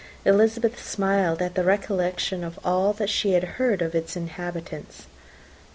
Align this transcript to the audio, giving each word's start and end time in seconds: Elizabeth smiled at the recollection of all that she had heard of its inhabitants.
Elizabeth 0.25 0.83
smiled 0.83 1.43
at 1.43 1.53
the 1.53 1.63
recollection 1.63 2.43
of 2.43 2.59
all 2.65 2.91
that 2.91 3.07
she 3.07 3.33
had 3.33 3.43
heard 3.61 3.83
of 3.83 3.93
its 3.93 4.15
inhabitants. 4.15 5.05